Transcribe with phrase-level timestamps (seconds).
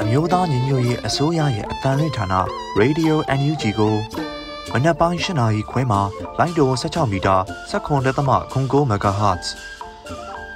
[0.00, 2.26] အမျိုးသားညီညွတ်ရေးအစိုးရရဲ့အတန်လွင့်ဌာန
[2.80, 3.94] Radio NUG ကို
[4.72, 6.00] မနက်ပိုင်း၈နာရီခွဲမှာ
[6.38, 7.36] လိုင်းတို16မီတာ
[7.70, 9.44] 7.3 MHz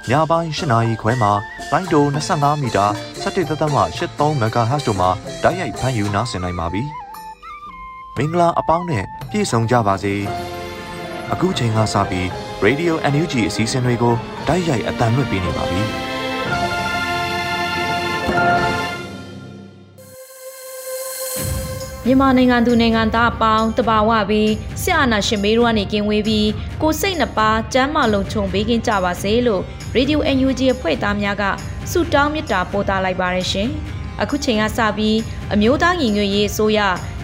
[0.09, 1.31] ညပိုင်း၈နာရီခွဲမှာ
[1.71, 2.85] လိုင်းတို25မီတာ
[3.23, 5.09] 17.83 MHz တို့မှာ
[5.43, 6.83] ဓာတ်ရိုက်ဖမ်းယူနားဆင်နိုင်ပါပြီ
[8.17, 10.13] မင်္ဂလာအပေါင်းနဲ့ပြည့်စုံကြပါစေ
[11.31, 12.25] အခုချိန်ကစပြီး
[12.65, 14.15] Radio NUG အစည်းအဝေးကို
[14.47, 15.81] ဓာတ်ရိုက်အတန်လွှင့်ပေးနေပါပြီ
[22.09, 26.49] မြန်မာနိုင်ငံသူနိုင်ငံသားအပေါင်းတဘာဝပြီးစစ်အာဏာရှင်မေးတို့ကနေကင်းဝေးပြီး
[26.81, 29.61] ကိုစိတ်နှပါကျမ်းမာလုံးခြုံပေးကင်းကြပါစေလို့
[29.95, 31.43] Radio NUG အဖွဲ့သားများက
[31.91, 33.69] ဆုတောင်းမေတ္တာပို့သလိုက်ပါရရှင်။
[34.21, 35.17] အခုချိန်ကစပြီး
[35.53, 36.79] အမျိုးသားညီညွတ်ရေးအစိုးရ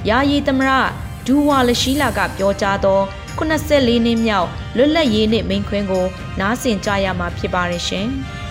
[0.10, 0.72] ယာယီသမရ
[1.28, 3.00] ဒူဝါလရှိလာကပြောကြားသော
[3.40, 4.48] 84နှစ်မြောက်
[4.78, 6.06] လွတ်လပ်ရေးနေ့မိန့်ခွန်းကို
[6.40, 8.08] နားဆင်ကြရမှာဖြစ်ပါရရှင်။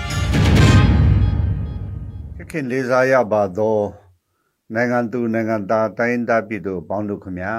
[2.50, 4.01] ခင်လေးစားရပါသော
[4.74, 7.56] နိုင်ငံသူနိုင်ငံသားတိုင်းသားပြည်သူပေါင်းတို့ခင်ဗျာ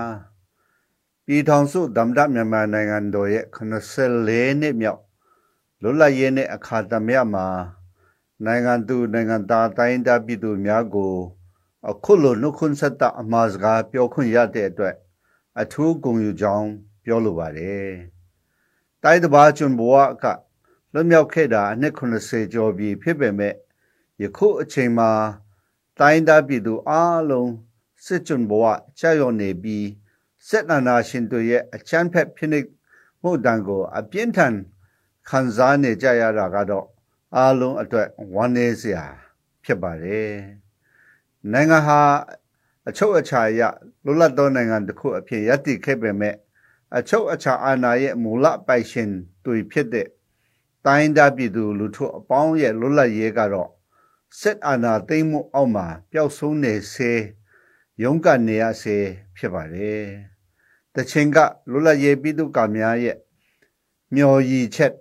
[1.26, 5.02] ပြည်ထောင်စုဓမ္မဒမြန်မာနိုင်ငံတော်ရဲ့84နှစ်မြောက်
[5.82, 7.46] လွတ်လပ်ရေးနဲ့အခါသမယမှာ
[8.46, 11.14] နိုင်ငံသူနိုင်ငံသားတိုင်းသားပြည်သူများကို
[11.90, 14.96] အခုလိုနှုတ်ခွန်းဆက်တာအမှားစကားပြောခွင့်ရတဲ့အတွက်
[15.62, 16.70] အထူးဂုဏ်ယူကြောင်း
[17.06, 17.90] ပြောလိုပါတယ်
[19.04, 20.26] တိုင်းတဘာကျွန်းဘဝက
[20.94, 23.54] လွတ်မြောက်ခဲ့တာအနှစ်80ကျော်ပြီဖြစ်ပေမဲ့
[24.22, 25.12] ယခုအချိန်မှာ
[26.00, 27.52] တိုင်းသားပြည်သူအားလုံး
[28.06, 28.66] စစ်ကြုံဘဝ
[29.00, 29.88] ကြာရောက်နေပြီး
[30.48, 32.68] စစ်နာနာရှင်တို့ရဲ့အချမ်းဖက်ဖိနှိပ်
[33.22, 34.56] မှုတန်ကို အပြင်းထန်
[35.30, 36.88] ခံစားနေကြရတာကတော့
[37.36, 39.06] အားလုံးအတွက်ဝမ်းနည်းစရာ
[39.64, 40.32] ဖြစ်ပါတယ်
[41.52, 42.02] နိုင်ငံဟာ
[42.88, 43.62] အချုပ်အခြာရ
[44.06, 46.36] လွတ်လပ်သောနိုင်ငံတစ်ခုအဖြစ်ရည်တည်ခဲ့ပေမဲ့
[46.98, 49.10] အချုပ်အခြာအာဏာရဲ့မူလပိုင်ရှင်
[49.46, 50.08] တွေဖြစ်တဲ့
[50.86, 53.70] တိုင်းသားပြည်သူလူထုအပေါင်းရဲ့လွတ်လပ်ရေးကတော့
[54.40, 57.12] စစ်အာဏာသိမ်းမှုအောက်မှာပျောက်ဆုံးနေစေ
[58.02, 58.98] ရုန်းကန်နေရစေ
[59.38, 60.04] ဖြစ်ပါတယ်။
[60.96, 61.38] တချိန်က
[61.70, 63.18] လွတ်လပ်ရေးပြည်သူ့ကများရဲ့
[64.16, 64.94] မျော်ရည်ချက်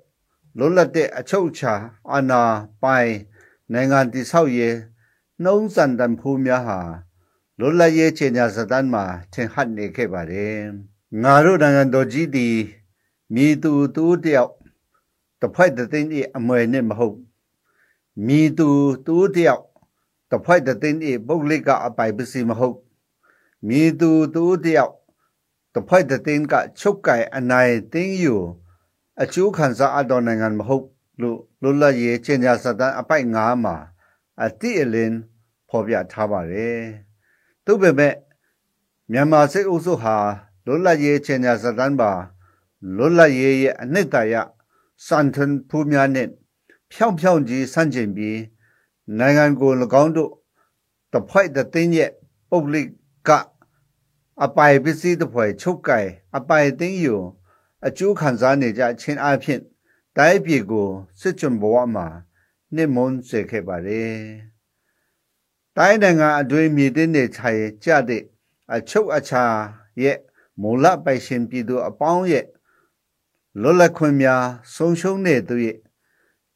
[0.59, 1.75] လွတ်လပ်တဲ့အချုပ်အခြာ
[2.11, 2.43] အာဏာ
[2.83, 3.13] ပိုင်
[3.73, 4.77] နိုင်ငံတည်ဆောက်ရေး
[5.43, 6.81] နှုံးစံတန်ဖိုးများဟာ
[7.59, 10.57] လွတ်လပ်ရေးချေညာစတန်းမှာထင်ဟပ်နေခဲ့ပါတယ်။
[11.23, 12.57] ငါတို့နိုင်ငံတော်ကြီးသည်
[13.35, 14.53] မိသူတူတယောက်
[15.41, 17.19] တစ်ဖက်တစ်သိန်းအမွေနဲ့မဟုတ်
[18.27, 18.69] မိသူ
[19.07, 19.65] တူတယောက်
[20.31, 22.79] တဖိုက်တဲ့င်းဤပုတ်လေးကအပိုင်ပစီမဟုတ်
[23.69, 24.95] မိသူတူတယောက်
[25.75, 28.37] တဖိုက်တဲ့င်းကချုပ်ကဲအနိုင်တင်းယူ
[29.23, 30.87] အချိုးခံစားအပ်တော်နိုင်ငံမဟုတ်
[31.21, 33.77] လို့လွတ်လပ်ရေးချင်းကြစတန်အပိုက်ငါးမှာ
[34.43, 35.17] အတိအလင်း
[35.69, 36.81] ဖော်ပြထားပါတယ်
[37.65, 38.15] သူ့ပေမဲ့
[39.13, 40.17] မြန်မာစစ်အုပ်စုဟာ
[40.67, 42.13] လွတ်လပ်ရေးချင်းကြစတန်ပါ
[42.97, 44.35] လွတ်လပ်ရေးရဲ့အနှစ်သာရ
[45.07, 46.29] စံထန်ဖူးများနဲ့
[46.93, 48.41] ဖြောင်းဖြောင်းကြီးဆန့်ကျင်ပြီး
[49.19, 49.73] နိုင်ငံကို၎
[50.03, 50.31] င်းတို့
[51.13, 52.11] တဖိုက်တဲ့တင်းရဲ့
[52.51, 52.83] ပုတ်လိ
[53.29, 53.31] က
[54.45, 57.17] အပိုင်ပစ္စည်းတစ်ဖွဲချုပ်ကင်အပိုင်တင်းယူ
[57.87, 59.61] အကျိုးခံစားနေကြခြင်းအဖြစ်
[60.17, 60.89] တိုင်းပြည်ကို
[61.21, 62.07] စစ်ကြုံဘဝမှာ
[62.75, 64.17] နှိမွန်းစေခဲ့ပါတယ်။
[65.77, 67.51] တိုင်းနိုင်ငံအတွင်းမြေတင်းနေချာ
[67.85, 68.23] ကြတဲ့
[68.75, 69.45] အချုပ်အခြာ
[70.03, 70.19] ရဲ့
[70.61, 72.47] မူလပိုင်ရှင်ပြည်သူအပေါင်းရဲ့
[73.61, 75.79] လွတ်လပ်ခွင့်များဆုံးရှုံးနေသူရဲ့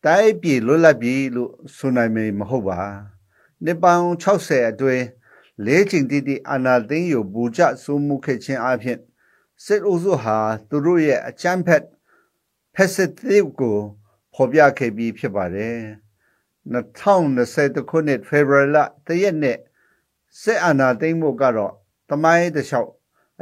[0.06, 2.80] တိုင်းပြည်လွတ်လပ်ပြီလို့ဆိုနိုင်မယ်မဟုတ်ပါ
[3.64, 5.04] နှစ်ပေါင်း60အတွင်း
[5.64, 8.98] လေးချိန်တိတိအာနာသိန်းယူဘူကြစိုးမှုခဲ့ခြင်းအပြင်
[9.64, 11.84] စစ်အုပ်စုဟာသူတို့ရဲ့အချမ်းဖက်
[12.74, 13.78] ဖက်စစ်တစ်ကို
[14.34, 15.78] ဖော်ပြခဲ့ပြီးဖြစ်ပါတယ်
[16.72, 19.58] 2020ခုနှစ်ဖေဖော်ဝါရီလတရက်နေ့
[20.40, 21.72] စစ်အာဏာသိမ်းမှုကတော့
[22.10, 22.90] တမိုင်းတစ်လျှောက်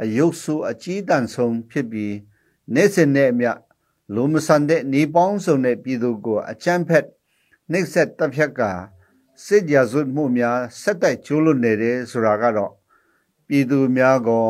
[0.01, 2.15] အယုတ်ဆူအကြီးတန်းဆုံးဖြစ်ပြီး
[2.73, 3.51] နေ့စဉ်နဲ့အမျှ
[4.13, 7.05] လူမဆန်တဲ့နေပေါင်းစုံတဲ့ပြည်သူကိုအချမ်းဖက်
[7.71, 8.61] နှိပ်စက်တပ်ဖြတ်က
[9.45, 12.73] စစ်ကြစွမှုများဆက်တိုက်ကျိုးလွတ်နေတယ်ဆိုတာကတော့
[13.47, 14.47] ပြည်သူများကော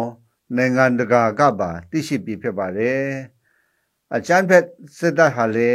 [0.55, 3.03] နိုင်ငံတကာကပါသိရှိပြီးဖြစ်ပါတယ်
[4.15, 4.65] အချမ်းဖက်
[4.97, 5.69] စစ်တပ်ဟာလေ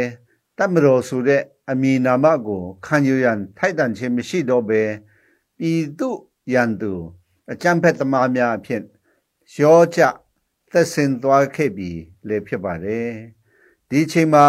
[0.57, 4.83] တပ်မတော်ဆိုတဲ့အမည်နာမကိုခံယူရန်ထိုက်တန်ခြင်းမရှိတော့ဘဲ
[5.57, 6.09] ပြည်သူ
[6.53, 6.93] ရန်သူ
[7.51, 8.83] အချမ်းဖက်သမားများအဖြစ်
[9.61, 9.99] ရောချ
[10.71, 11.91] သက်ဆင်သွားခဲ့ပြီ
[12.27, 13.09] လေဖြစ်ပါတယ်
[13.93, 14.47] ဒီချိန်မှာ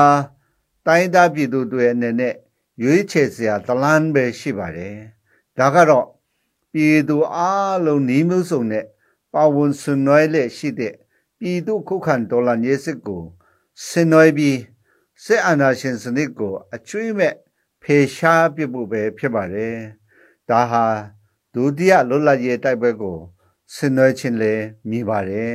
[0.86, 2.34] တိုင်းသားပြည်သူတွေအနေနဲ့
[2.82, 4.96] ရွေးချယ်စရာတလန်းပဲရှိပါတယ်
[5.58, 6.06] ဒါကတော့
[6.72, 7.38] ပြည်သူအ
[7.84, 8.84] လုံးနှီးမျိုးစုံနဲ့
[9.32, 10.94] ပါဝင်ဆွနွယ်လက်ရှိတဲ့
[11.38, 13.22] ပြည်သူခုခံဒေါ်လာညစစ်ကို
[13.86, 14.58] ဆင်နွယ်ပြီး
[15.24, 17.34] စစ်အာဏာရှင်စနစ်ကိုအကျွေးမဲ့
[17.82, 19.76] ဖေရှားပြဖို့ပဲဖြစ်ပါတယ်
[20.48, 20.84] ဒါဟာ
[21.54, 23.18] ဒုတိယလွတ်လပ်ရေးတိုက်ပွဲကို
[23.74, 24.54] ဆင်နွယ်ခြင်းလဲ
[24.88, 25.54] မြည်ပါတယ်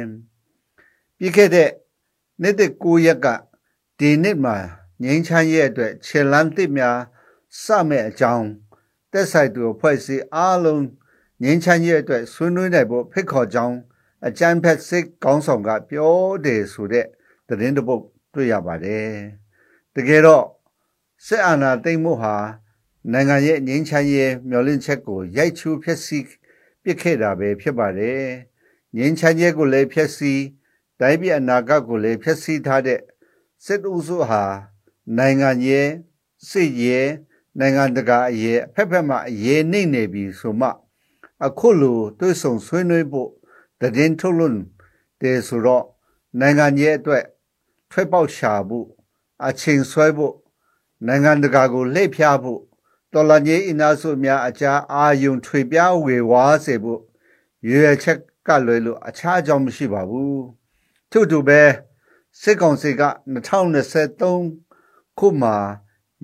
[1.18, 1.69] ပြီးခဲ့တဲ့
[2.42, 3.28] နေ့တဲ့9ရက်က
[4.02, 4.58] ဒီနေ့မှာ
[5.04, 7.00] ငိမ့်ချမ်းရဲ့အတွက်ခြေလန်းတစ်များ
[7.64, 8.48] စမဲ့အကြောင်း
[9.12, 10.84] တက်ဆိုင်သူအဖွဲ့အစည်းအားလုံး
[11.44, 13.78] ငိမ့်ချမ်းရဲ့အတွက်ဆွေးနွေးနိုင်ဖို့ဖိတ်ခေါ်ကြောင်း
[14.28, 16.14] အကြံဖက်စစ်ကောင်းဆောင်ကပြော
[16.46, 17.06] တယ်ဆိုတဲ့
[17.48, 18.04] သတင်းတစ်ပုဒ်
[18.34, 19.10] တွေ့ရပါတယ်
[19.96, 20.46] တကယ်တော့
[21.26, 22.36] စစ်အာဏာသိမ်းမှုဟာ
[23.12, 26.26] နိုင်ငံရဲ့ငြိမ်းချမ်းရေးမျှော်လင့်ချက်ကိုရိုက်ချူးဖျက်ဆီး
[26.84, 28.24] ပစ်ခဲ့တာပဲဖြစ်ပါတယ်
[28.96, 30.44] ငြိမ်းချမ်းရေးကိုလည်းဖျက်ဆီး
[31.00, 33.02] တိုင်းပြည်အနာဂတ်ကိုလည်းဖျက်ဆီးထားတဲ့
[33.69, 34.44] စစ်အုပ်စုဟာ
[35.18, 35.90] နိုင်ငံရေး
[36.50, 37.10] စစ်ရေး
[37.60, 40.69] နိုင်ငံတကာအရေးအဖက်ဖက်မှအရေးနှိမ့်နေပြီဆိုမှ
[41.46, 43.30] အခုလိုတွေးဆုံဆွေးနွေးဖို့
[43.80, 44.62] တည်င်းထုတ်လွန်း
[45.22, 45.86] တယ်ဆိုတော့
[46.40, 47.24] နိုင်ငံရေးအတွက်
[47.92, 48.88] ထွက်ပေါက်ရှာဖို့
[49.48, 50.36] အချိန်ဆွဲဖို့
[51.08, 52.62] နိုင်ငံတကာကိုလှည့်ဖျားဖို့
[53.14, 57.02] တော်လန်ကြီးအင်အားစုများအကြားအာယုံထွေပြားဝေဝါးစေဖို့
[57.69, 60.44] ရွေချက်ကလွယ်လို့အခြားကြောင့်မရှိပါဘူး
[61.12, 61.62] ထို့တူပဲ
[62.42, 63.04] စစ်ကောင်စီက
[63.34, 65.56] 2023ခုမှာ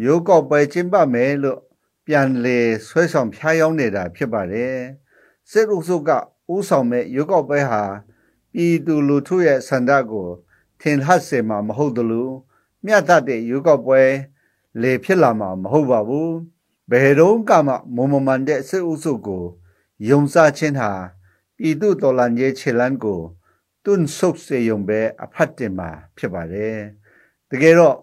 [0.05, 1.59] ရုပ်ောက်ပွဲကျင်းပမယ်လို့
[2.05, 4.77] ပြန်လေဆွဲဆောင်ဖျားယောင်းနေတာဖြစ်ပါတယ်
[5.49, 6.09] စစ်အုပ်စုက
[6.53, 7.83] ဥဆောင်မဲ့ရုပ်ောက်ပွဲဟာ
[8.53, 10.27] ပြည်သူလူထုရဲ့ဆန္ဒကို
[10.81, 12.29] ထင်ဟပ်စေမှာမဟုတ်သလို
[12.85, 14.01] မြတ်တဲ့ရုပ်ောက်ပွဲ
[14.81, 16.33] လေဖြစ်လာမှာမဟုတ်ပါဘူး
[16.91, 19.45] ဘယ်တော့မှမုံမမှန်တဲ့စစ်အုပ်စုကို
[20.09, 20.91] ယုံစားခြင်းဟာ
[21.57, 23.21] ပြည်သူတော်လှန်ရေးခြေလမ်းကို
[23.83, 26.77] တွန်းဆုပ်စေုံပဲအဖတ်တင်မှာဖြစ်ပါတယ်
[27.49, 27.97] တကယ်တော့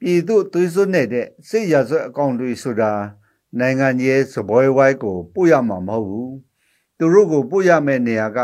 [0.00, 2.92] ပြည်သူသွေးစွန်းနေတဲ့စစ်ရာဇဝတ်အကောင့်တွေဆိုတာ
[3.58, 6.34] နိုင်ငံရေးစပွဲဝိုင်းကိုပို့ရမှာမဟုတ်ဘူး
[6.98, 8.38] သူတို့ကိုပို့ရမယ့်နေရာက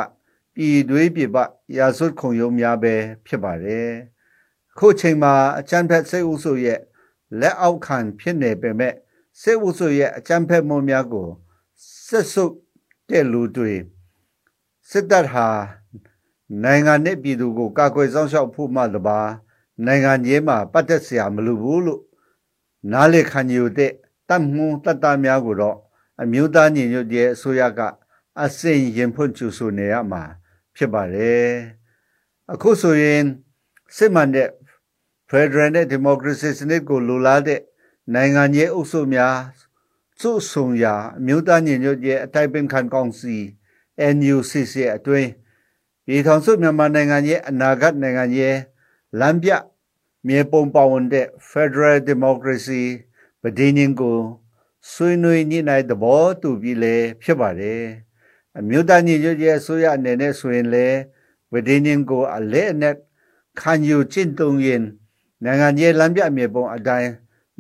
[0.55, 1.37] ပြည်သွေးပြပ
[1.79, 2.95] ရာဇဝတ်ခုံရုံးများပဲ
[3.27, 3.91] ဖြစ်ပါတယ်
[4.79, 6.81] ခုချိန်မှာအချမ်းဖက်စိတ်ဥဆုရဲ့
[7.41, 8.95] လက်အောက်ခံဖြစ်နေပေမဲ့
[9.41, 11.29] စိတ်ဥဆုရဲ့အချမ်းဖက်မှုများကို
[12.07, 12.55] ဆက်စုပ်
[13.09, 13.75] တဲ့လူတွေ
[14.91, 15.49] စစ်တပ်ဟာ
[16.63, 19.19] နိုင်ငံနဲ့ပြည်သူကိုကာကွယ်စောင့်ရှောက်ဖို့မှတပါ
[19.85, 22.03] နိုင်ငံရေးမှာပတ်သက်စရာမလိုဘူးလို့
[22.93, 23.93] နားလေခံယူတဲ့
[24.29, 25.79] တတ်မှုတတ်တာများကိုတော့
[26.23, 27.81] အမျိုးသားညီညွတ်ရေးအစိုးရက
[28.43, 30.23] အစင်ရင်ဖွင့်ကျူဆိုနေရမှာ
[30.77, 31.49] ဖြစ်ပါတယ်
[32.53, 33.23] အခုဆိုရင်
[33.97, 34.51] စစ်မှန်တဲ့
[35.31, 37.61] Federal နဲ့ Democracy စနစ်ကိုလိုလားတဲ့
[38.15, 39.37] နိုင်ငံရေးအုပ်စုများ
[40.21, 43.37] စုဆုံရာအမျိုးသားညီညွတ်ရေးအတိုင်းပင်ခံကောင်စီ
[44.17, 45.31] NUCC အတွင်း
[46.07, 48.57] ပြည်ထောင်စုမြန်မာနိုင်ငံရဲ့အနာဂတ်နိုင်ငံရဲ့
[49.21, 49.51] လမ်းပြ
[50.27, 52.85] မြေပုံပါဝင်တဲ့ Federal Democracy
[53.43, 54.19] ပဒင်းရင်ကို
[54.91, 57.85] ဆွေးနွေးညှိနှိုင်းသဘောတူပြီးလဲဖြစ်ပါတယ်
[58.59, 60.87] အမျိုးသားညီညွတ်ရေးအစိုးရအနေနဲ့ဆိုရင်လဲ
[61.53, 62.97] ပဒင်းရင်ကိုအလဲအနက်
[63.61, 64.83] ခံယူကျင့်သုံးရင်
[65.45, 67.11] နိုင်ငံရေးလမ်းပြမြေပုံအတိုင်း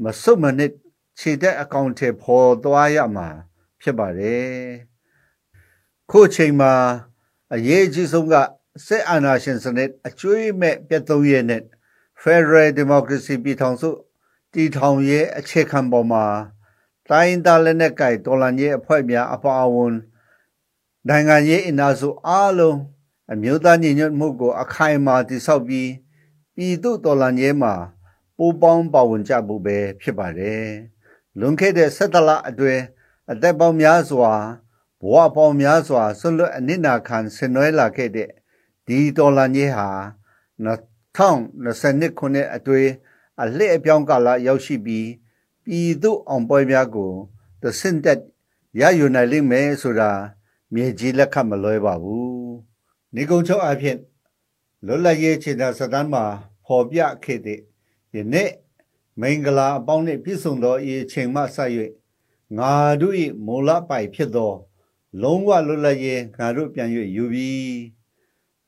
[0.02, 0.72] မစွတ်မနစ်
[1.19, 3.28] ခြေတဲ့အကောင့်ထဲပေါ်သွားရမှာ
[3.81, 4.46] ဖြစ်ပါတယ်
[6.10, 6.72] ခုချိန်မှာ
[7.54, 8.34] အရေးအကြီးဆုံးက
[8.87, 11.62] စစ်အာဏာရှင်စနစ်အကျွေးမဲ့ပြတ်သုံးရဲနဲ့
[12.22, 13.90] Federal Democracy ပြည်ထောင်စု
[14.52, 16.25] တည်ထောင်ရေးအခြေခံပေါ်မှာ
[17.08, 19.94] တိုင်းသားလက်နက်ကိုင်တော်လှန်ရေးအဖွဲ့များအပါအဝင်
[21.09, 22.78] နိုင်ငံရေးအင်အားစုအားလုံး
[23.32, 25.90] အမျိုးသားညီညွတ်မှုကို အခိုင်အမာတည်ဆောက်ပြီး
[26.54, 27.75] ပြည်သူတော်လှန်ရေးမှာ
[28.37, 30.66] ပူးပေါင်းပါဝင်ကြဖို့ပဲဖြစ်ပါတယ်။
[31.38, 32.82] လွန်ခဲ့တဲ့၁၇လအတွင်း
[33.30, 34.32] အသက်ပေါင်းများစွာ
[35.00, 38.30] ဘဝပေါင်းများစွာဆွလွတ်အနစ်နာခံဆင်နွှဲလာခဲ့တဲ့
[38.86, 39.88] ဒီတော်လှန်ရေးဟာ
[40.64, 42.90] 2022ခုနှစ်အတွင်း
[43.42, 45.08] အလှည့်အပြောင်းကာလရောက်ရှိပြီး
[45.64, 47.12] ပြည်သူအောင်ပွဲများကို
[47.62, 48.20] သစင်တက်
[48.80, 50.10] ရယူနိုင်လိမ့်မယ်ဆိုတာ
[50.72, 52.46] မြေကြီးလက်ခတ်မလွဲပါဘူး။
[53.14, 53.98] နေကုံချုပ်အဖြစ်
[54.86, 56.24] လွတ်လပ်ရေးခြေသာစတမ်းမှာ
[56.64, 57.60] ဖော်ပြခဲ့တဲ့
[58.14, 58.50] ယနေ့
[59.20, 61.70] မင်္ဂလာအပေါင်းနှင့်ပြည့်စုံသောဤအချိန်မှဆက်၍
[62.58, 64.52] ငါတို့၏မူလပိုင်ဖြစ်သော
[65.23, 67.80] လုံးဝလွတ်လပ်ရေးငါတို့ပြန်၍ယူပြီး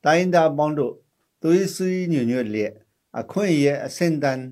[0.03, 0.93] တိုင်းသားပေါင်းတို့
[1.41, 2.73] သွေးစည်းညွညွတ်လျက်
[3.19, 4.43] အခွင့်အရေးအဆင့်တန်း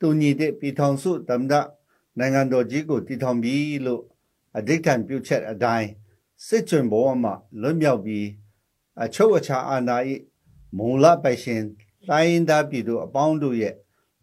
[0.00, 1.54] တူညီတဲ့ပြည်ထောင်စုသမ္မတ
[2.18, 4.02] နိုင်ငံတော်ကြီးကိုတည်ထောင်ပြီးလို့
[4.56, 5.88] အဓိဋ္ဌာန်ပြုချက်အတိုင်း
[6.46, 8.26] စစ်ကြွဘဝမှာလွတ်မြောက်ပြီး
[9.02, 9.96] အချုပ်အခြာအာဏာ၏
[10.76, 11.62] မူလပိုင်ရှင်
[12.08, 13.74] တိုင်းသားပြည်သူအပေါင်းတို့ရဲ့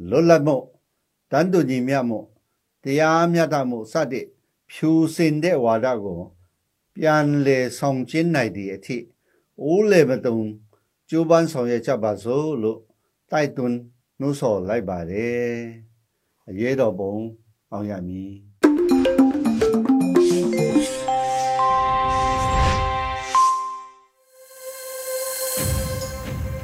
[0.10, 0.58] လွတ်လပ်မှု
[1.32, 2.20] တန်တူညီမျှမှု
[2.84, 4.26] တရားမျှတမှုစတဲ့
[4.72, 6.22] ဖြူစင်တဲ့ဝါဒကို
[7.02, 8.98] ပြန်လေဆောင်ကျင်းနိုင်သည့်အထိ
[9.62, 10.38] အိုးလေမတုံ
[11.10, 12.80] ကျိုးပန်းဆောင်ရွက်ကြပါစို့လို့
[13.32, 13.78] တိုက်တွန်း
[14.20, 15.50] နှိုးဆော်လိုက်ပါတယ်
[16.50, 17.16] အရေးတော်ပုံ
[17.72, 18.32] အောင်ရမည်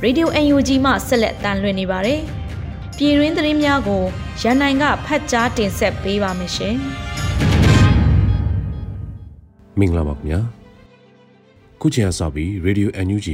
[0.03, 2.19] ရေဒီယို UNG မှဆက်လက်တန်လွှင့်နေပါတယ်။
[2.97, 4.03] ပြည်တွင်းသတင်းများကို
[4.41, 6.77] ရန်နိုင်ကဖတ်ကြားတင်ဆက်ပေးပါမယ်ရှင်။
[9.79, 10.39] မင်္ဂလာပါခင်ဗျာ။
[11.81, 13.29] ခုချိန်ကစပြီး Radio UNG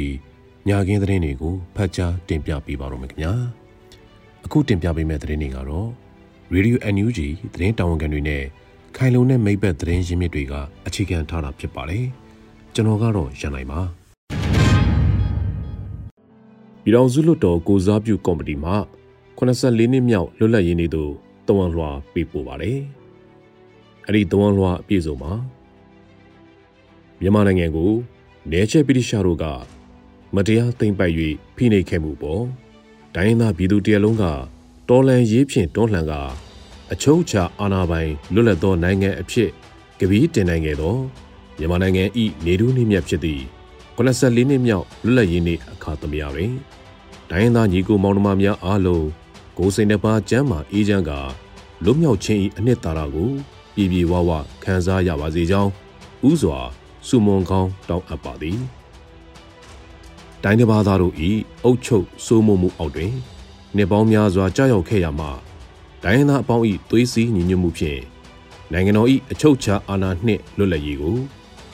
[0.68, 3.32] ညခင်းသတင်းတွေကိုဖတ်ကြားတင်ပြပေးပါရမယ်ခင်ဗျာ။
[4.46, 5.88] အခုတင်ပြပေးမယ့်သတင်းတွေကတော့
[6.54, 7.20] Radio UNG
[7.54, 8.44] သတင်းတာဝန်ခံတွေနဲ့
[8.96, 10.54] ခိုင်လုံတဲ့မိဘသတင်းရင်းမြစ်တွေက
[10.88, 12.06] အခြေခံထားတာဖြစ်ပါတယ်။
[12.74, 13.80] ကျွန်တော်ကတော့ရန်နိုင်ပါ။
[16.84, 18.72] ပြည်တော်စုလွတ်တော်ကိုစားပြုကော်မတီမှ
[19.38, 21.12] 84နှစ်မြောက်လွတ်လပ်ရေးနေ့သို့
[21.48, 22.78] တဝန်လွှာပေးပို့ပါတယ်။
[24.06, 25.34] အဲ့ဒီတဝန်လွှာအပြည့်စုံမှာ
[27.22, 27.92] မြန်မာနိုင်ငံကို
[28.52, 29.46] နေချက်ပိတိရှာတို့က
[30.36, 31.16] မတရားသိမ်းပိုက်၍
[31.56, 32.44] ဖိနှိပ်ခဲ့မှုပေါ်
[33.16, 34.24] ဒိုင်းသားပြည်သူတရလုံးက
[34.90, 36.14] တော်လန်ရေးဖြင့်တွန်းလှန်က
[36.92, 39.50] အချုပ်ချာအာဏာပိုင်လွတ်လပ်သောနိုင်ငံအဖြစ်
[40.00, 40.98] ကပီးတင်နိုင်ခဲ့သော
[41.58, 42.04] မြန်မာနိုင်ငံ၏
[42.46, 43.44] နေထူးနှိမ့်မြတ်ဖြစ်သည့်
[43.98, 46.54] 84နှစ်မြောက်လွတ်လပ်ရေးနေ့အခါသမယတွင်
[47.30, 49.08] ဒိုင်းသားညီကိုမောင်နှမများအားလုံး
[49.58, 51.12] ကိုစိန်တစ်ပါးကျမ်းမာအေးချမ်းက
[51.84, 53.30] လွတ်မြောက်ခြင်း၏အနှစ်သာရကို
[53.76, 54.32] ပြည်ပြည်ဝဝ
[54.64, 55.72] ခံစားရပါစေကြောင်း
[56.30, 56.60] ဥစွာ
[57.08, 58.60] စုမွန်ကောင်းတောင်းအပ်ပါသည်
[60.44, 61.16] တိုင်းတစ်ပါးသားတို့၏
[61.64, 63.14] အုတ်ချုပ်စိုးမိုးမှုအောက်တွင်
[63.76, 65.28] နှစ်ပေါင်းများစွာကြာရောက်ခဲ့ရမှ
[66.04, 68.00] ဒိုင်းသားအပေါင်း၏သွေးစည်းညီညွတ်မှုဖြင့်
[68.72, 71.18] နိုင်ငံတော်၏အချုပ်အခြာအာဏာနှင့်လွတ်လပ်ရေးကို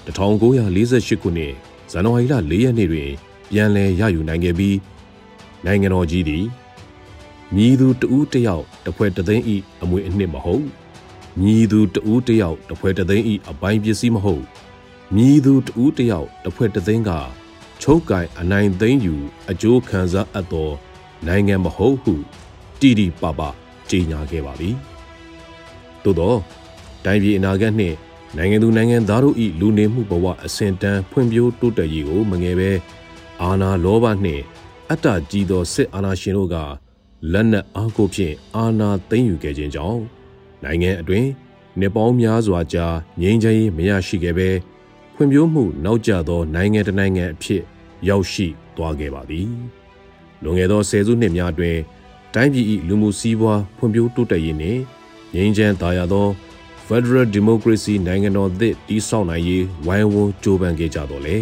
[0.05, 1.53] 1948ခုနှစ်
[1.91, 3.10] ဇန်နဝါရီလ4ရက်နေ့တွင်
[3.51, 4.77] ပြန်လည်ရယူနိုင်ခဲ့ပြီး
[5.65, 6.46] နိုင်ငံတော်ကြီးသည်
[7.55, 10.65] မြည်သူတဦးတယောက်တဖွဲတသိန်းဤအမွေအနှစ်မဟုတ်
[11.41, 14.44] မြည်သူတဦးတယောက်တဖွဲတသိန်းဤအပိုင်းပစ္စည်းမဟုတ်
[15.13, 17.12] မြည်သူတဦးတယောက်တဖွဲတသိန်းက
[17.81, 19.15] ချုပ်ကင်အနိုင်သိမ်းယူ
[19.50, 20.69] အကျိုးခံစားအပ်သော
[21.27, 22.13] နိုင်ငံမဟုတ်ဟု
[22.79, 23.41] တီတီပပ
[23.89, 24.75] ကြေညာခဲ့ပါသည်
[26.03, 26.35] သို့သော
[27.05, 27.95] တိုင်းပြည်အနာဂတ်နှင့်
[28.38, 32.71] နိုင်ငံသူနိုင်ငံသားတို့၏လူနေမှုဘဝအဆင့်တန်းဖွံ့ဖြိုးတိုးတက်ရေးကိုမငယ်ပဲ
[33.41, 34.43] အာနာလောဘနှင့်
[34.89, 36.55] အတ္တကြီးသောစစ်အာဏာရှင်တို့က
[37.33, 40.01] လက်နက်အားကိုဖြင့်အာဏာသိမ်းယူခဲ့ခြင်းကြောင့်
[40.63, 41.29] နိုင်ငံအတွင်း
[41.79, 42.85] နေပေါင်းများစွာကြာ
[43.21, 44.50] ငြိမ်းချမ်းရေးမရရှိခဲ့ပဲ
[45.15, 47.62] ဖွံ့ဖြိုးမှုနောက်ကျသောနိုင်ငံတနိုင်ငံအဖြစ်
[48.07, 49.50] ရောက်ရှိသွားခဲ့ပါသည်
[50.43, 51.79] လွန်ခဲ့သောဆယ်စုနှစ်များအတွင်း
[52.34, 54.81] တိုင်းပြည်၏လူမှုစီးပွားဖွံ့ဖြိုးတိုးတက်ရေးနှင့်
[55.34, 56.27] ငြိမ်းချမ်းသာယာသော
[56.88, 61.38] Federal Democracy နိုင်ငံတော်သစ်တည်ဆောက်နိုင်ရေးဝိုင်းဝန်းကြိုးပမ်းခဲ့ကြတော့လေ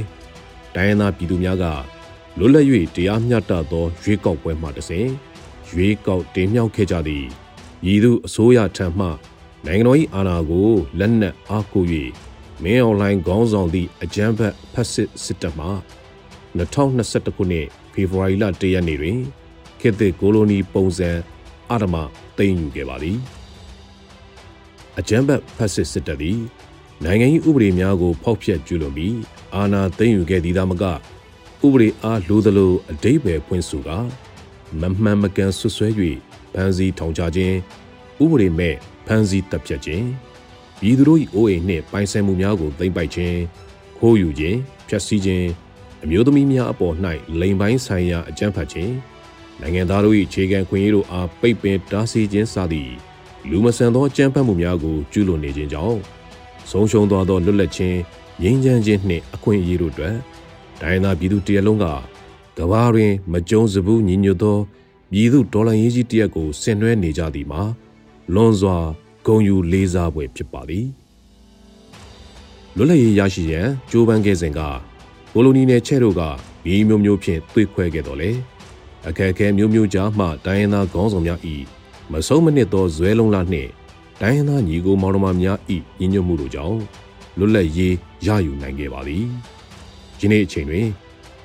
[0.76, 1.66] တိုင်းရင်းသားပြည်သူများက
[2.38, 2.66] လွတ်လပ်၍
[2.96, 5.08] တရားမျှတသောရွေးကောက်ပွဲမှတစဉ်
[5.70, 7.26] ရွေးကောက်တင်မြှောက်ခဲ့ကြသည်
[7.86, 9.08] ရည်သူအစိုးရထံမှ
[9.66, 11.84] နိုင်ငံတော်၏အာဏာကိုလက်နက်အားကို၍
[12.64, 15.68] မင်းအွန်လိုင်းခေါင်းဆောင်သည့်အကြမ်းဖက်ဖက်စစ်စစ်တပ်မှ
[16.58, 19.20] 2021ခုနှစ်ဖေဖော်ဝါရီလ1ရက်နေ့တွင်
[19.80, 21.10] ခေတ်သစ်ကိုလိုနီပုံစံ
[21.70, 21.96] အာဓမ
[22.38, 23.18] သိမ်းယူခဲ့ပါသည်
[25.00, 26.40] အကြမ်းဖက်ဖက်စစ်စစ်တပ်သည်
[27.04, 29.18] နိုင်ငံ၏ဥပဒေများကို ဖောက်ဖျက်ကျူးလွန်ပြီး
[29.56, 30.84] အာဏာသိမ်းယူခဲ့သည်သာမက
[31.66, 33.90] ဥပဒေအားလိုသလိုအတိတ်ပဲဖွင့်ဆိုက
[34.82, 35.88] မမှန်မကန်ဆွဆွဲ၍
[36.54, 37.58] ဖမ်းဆီးထောင်ချခြင်း
[38.24, 38.76] ဥပဒေမဲ့
[39.08, 40.08] ဖမ်းဆီးတပ်ဖြတ်ခြင်း
[40.84, 43.38] ပြည်သူတို့၏အိုးအိမ်နှင့်ပိုင်ဆိုင်မှုများကိုသိမ်းပိုက်ခြင်း
[43.98, 45.48] ခိုးယူခြင်းဖျက်ဆီးခြင်း
[46.04, 46.96] အမျိုးသမီးများအပေါ်၌
[47.40, 48.94] လိမ်ပိုင်းဆိုင်ရာအကြမ်းဖက်ခြင်း
[49.62, 52.92] နိုင်ငံသားတို့၏ခြေခံခွင့်ရေးတို့အားပိတ်ပင်တားဆီးခြင်းစသည့်
[53.50, 56.00] လူမဆန်သောအကြမ်းဖက်မှုများကိုကျူးလွန်နေခြင်းကြောင့်
[56.70, 57.98] ဆုံးရှုံးသွားသောလွတ်လပ်ခြင်း
[58.42, 60.16] ငြိမ်းချမ်းခြင်းနှင့်အခွင့်အရေးတို့အတွက်
[60.82, 61.86] ဒိုင်းသားပြည်သူတရလုံးက
[62.58, 64.58] ကဘာတွင် မကြုံစဘူးညီညွတ်သော
[65.12, 67.62] ပြည်သူဒေါ်လာရေးကြီးတရက်ကိုဆင်နွှဲနေကြသည်မှာ
[68.34, 68.78] လွန်စွာ
[69.26, 70.88] ဂုံယူလေးစားပွဲဖြစ်ပါသည်
[72.76, 74.60] လွတ်လပ်ရေးရရှိရန်ကြိုးပမ်းခဲ့စဉ်က
[75.34, 76.22] ကိုလိုနီနယ်ချဲ့တို့က
[76.66, 78.32] မိမျိုးမျိုးဖြင့်သွေးခွဲခဲ့တော်လေ
[79.08, 81.40] အခက်အခဲမျိုးမျိုးကြားမှတိုင်းရင်းသားခေါင်းဆောင်များ၏
[82.12, 83.70] မဆုံးမနစ်သောဇွဲလုံးလာနှင့်
[84.22, 85.58] တိုင်းရင်းသားညီကိုမောင်နှမများ၏
[86.00, 86.80] ညီညွတ်မှုတို့ကြောင့်
[87.38, 89.26] လွတ်လပ်ရေးရယူနိုင်ခဲ့ပါသည်
[90.20, 90.88] ယနေ့အချိန်တွင်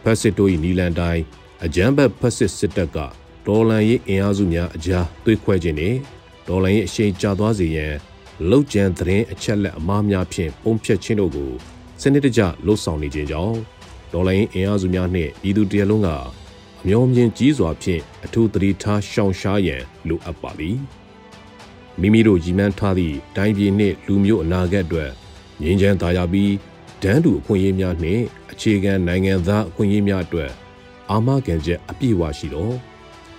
[0.03, 1.23] ဖက်စစ်တို့၏နီလန်တိုင်း
[1.65, 2.99] အကြမ်းဖက်ဖက်စစ်စစ်တပ်က
[3.47, 5.97] ဒေါ်လန်ရေးအင်အားစုများအကြားသွေးခွဲခြင်းနှင့်
[6.49, 7.95] ဒေါ်လန်ရေးအရှိန်ကျသွားစေရန်
[8.51, 11.53] လောက်ကျန်သတင်းအချက်လက်အမှားများဖြင့်ပုံဖြတ်ခြင်းတို့ကို
[12.01, 13.57] စနစ်တကျလှုပ်ဆောင်နေခြင်းကြောင့်
[14.13, 16.09] ဒေါ်လာရင်းအင်အားစုများနှင့်ပြည်သူတရလုံးက
[16.83, 20.77] အမျောမြင်ကြီးစွာဖြင့်အထူးသတိထားရှောင်ရှားရန်လိုအပ်ပါသည်
[22.01, 25.11] မိမိတို့ရည်မှန်းထားသည့်တိုင်းပြည်နှင့်လူမျိုးအနာဂတ်အတွက်
[25.63, 26.53] ငြိမ်းချမ်းသာယာပြီး
[27.03, 30.51] ဒန်းတူအခွင့်အရေးများနှင့်အခြေခံနိုင်ငံသားအခွင့်အရေးများအတွက်
[31.11, 32.71] အာမခံချက်အပြည့်အဝရှိသော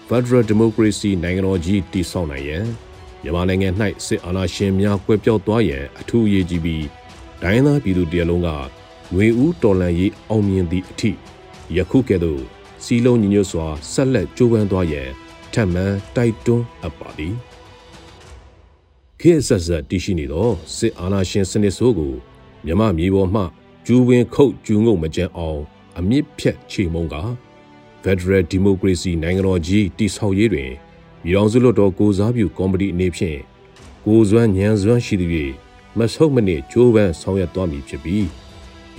[0.07, 2.65] Federal Democracy နိုင်ငံတော်ကြီးတည်ဆောက်နိုင်ရန်
[3.23, 3.69] မြန်မာနိုင်ငံ၌
[4.05, 6.85] စစ်အာဏာရှင်များကွဲပြောက်သွားရန်အထူးအရေးကြီးပြီး
[7.41, 8.49] ဒိုင်းသားပြည်သူတရလုံးက
[9.13, 11.11] ငွေဦးတော်လန်ရေးအောင်မြင်သည့်အထိ
[11.75, 12.41] ယခုကဲ့သို့
[12.83, 15.09] စီလုံးညီညွတ်စွာဆက်လက်ကြိုးပမ်းသွားရန်
[15.53, 15.85] ထပ်မံ
[16.15, 17.35] တိုက်တွန်းအပ်ပါသည်
[19.19, 22.13] ခေတ်ဆက်ဆက်တည်ရှိနေသောစစ်အာဏာရှင်စနစ်ဆိုးကို
[22.65, 23.43] မြမမြေပေါ်မှ
[23.85, 25.61] ကျူးဝင်းခုတ်ကျူးငုံမကြမ်းအောင်
[25.97, 27.15] အမြင့်ဖြတ်ချေမုံက
[28.03, 30.71] Federal Democracy နိုင်ငံတော်ကြီးတည်ဆောက်ရေးတွင်
[31.29, 33.39] ပြည်ထောင်စုလွှတ်တော်ကိုစားပြုကော်မတီအနေဖြင့်
[34.05, 35.53] ကိုစွမ်းညံစွမ်းရှိသဖြင့်
[35.97, 38.27] မဆုတ်မနစ်ကြိုးပမ်းဆောင်ရွက်သွားမည်ဖြစ်ပြီး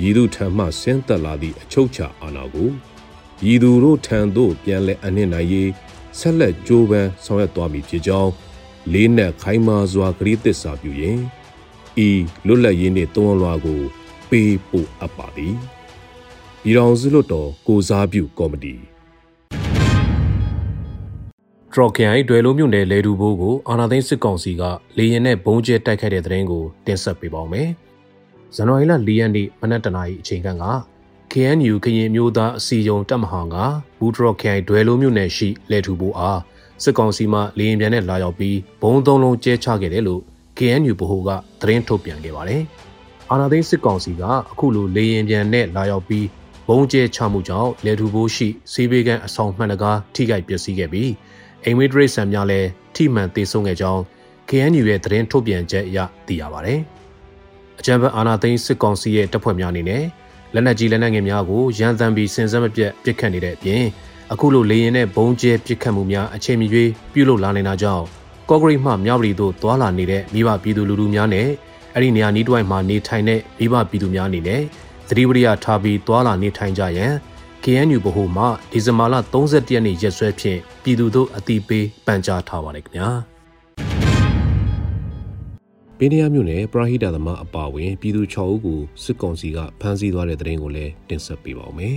[0.00, 2.70] ရည်သူထံမှဆင်းသက်လာသည့်အချုပ်ချာအာဏာကို
[3.44, 5.70] ရည်သူတို့ထံသို့ပြန်လည်အနှင့်နိုင်ရေး
[6.18, 8.30] ဆက်လက်ကြိုးပမ်းဆောင်ရွက်သွားမည်ဖြစ်ကြောင်း
[8.92, 11.18] လေးနက်ခိုင်မာစွာဂရုသစ္စာပြုရင်
[12.06, 12.08] ဤ
[12.46, 13.80] လွတ်လပ်ရေးနှင့်တွန်းလွှာကို
[14.30, 15.54] ပေးပို့အပ်ပါသည်
[16.62, 18.89] ပြည်တော်စုလွတ်တော်ကိုစားပြုကော်မတီ
[21.72, 24.62] ထရခိုင်ဒွယ်လိုမြို့နယ်လေတူဘိုးကိုအာနာသိန်းစစ်ကောင်စီက
[24.98, 27.68] လေရင်နဲ့ဘုံကျဲတိုက်ခိုက်တဲ့တဲ့ရင်ကိုတင်ဆက်ပေးပါောင်းမယ်။
[28.54, 30.48] ဇန်နဝါရီလ၄ရက်နေ့မနက်တနာရီအချိန်က
[31.32, 33.56] KNU ကရင်မျိုးသားအစည်းအရုံးတပ်မဟာက
[33.98, 36.40] ဘူထရခိုင်ဒွယ်လိုမြို့နယ်ရှိလေတူဘိုးအား
[36.82, 40.22] စစ်ကောင်စီမှလေရင်ပြန်နဲ့လာရောက်ပြီးဘုံသုံးလုံးကျဲချခဲ့တယ်လို့
[40.58, 42.62] KNU ဗဟိုကသတင်းထုတ်ပြန်ခဲ့ပါတယ်။
[43.30, 46.26] အာနာသိန်းစစ်ကောင်စီကအခုလိုလေရင်ပြန်နဲ့လာရောက်ပြီး
[46.68, 51.10] ဘုံကျဲချမှုကြောင့်လေထူဘိုးရှိစီးဘေးကန်အဆောင်မှန်တကားထိခိုက်ပျက်စီးခဲ့ပြီး
[51.64, 54.02] အိမ်မွေးဒရိတ်ဆန်များလည်းထိမှန်သေးဆုံးခဲ့ကြောင်း
[54.48, 56.80] KNU ရဲ့သတင်းထုတ်ပြန်ချက်အရသိရပါတယ်။
[57.80, 60.04] အကြံဖက်အာနာသိန်းစစ်ကောင်စီရဲ့တပ်ဖွဲ့များအနေနဲ့
[60.54, 63.82] လက်နက်ကြီးလက်နက်ငယ်များကိုရန်တမ်းပြီးစင်စက်မပြတ်ပစ်ခတ်နေတဲ့အပြင်
[64.32, 66.66] အခုလိုလေရင်နဲ့ဘုံကျဲပစ်ခတ်မှုများအချိန်မီ၍
[67.12, 68.04] ပြုလုပ်လာနေတာကြောင့်
[68.48, 71.46] ကော့ဂရိတ်မှမြောက်ပြည်သို့သွာလာနေတဲ့မိဘပြည်သူလူထုများနဲ့
[71.94, 74.62] အဲ့ဒီနေရာနီးတွိုင်းမှာနေထိုင်တဲ့မိဘပြည်သူများအနေနဲ့
[75.08, 77.12] သတိဝရိယထားပြီးသွာလာနေထိုင်ကြရန်
[77.64, 83.08] KNU ဗဟိုမှဒီဇင်ဘာလ31ရက်နေ့ရက်စွဲဖြင့်ပြည်သူတို့အတိပေးပန်ကြားထားပါတယ်ခင်ဗျာ
[85.98, 91.96] ပင်းရမြို့နယ်ပရဟိတသမားအပါဝင်ပြည်သူ6ဦးကိုစစ်ကောင်စီကဖမ်းဆီးသွားတဲ့တဲ့ရင်ကိုလည်းတင်ဆက်ပေးပါောင်းမယ်